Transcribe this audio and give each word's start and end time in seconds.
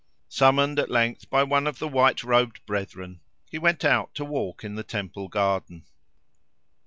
Summoned 0.29 0.79
at 0.79 0.89
length 0.89 1.29
by 1.29 1.43
one 1.43 1.67
of 1.67 1.77
the 1.77 1.87
white 1.87 2.23
robed 2.23 2.65
brethren, 2.65 3.19
he 3.51 3.59
went 3.59 3.85
out 3.85 4.15
to 4.15 4.25
walk 4.25 4.63
in 4.63 4.73
the 4.73 4.81
temple 4.81 5.27
garden. 5.27 5.85